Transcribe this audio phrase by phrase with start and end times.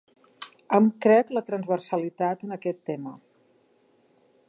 [0.77, 3.15] Em crec la transversalitat en aquest tema.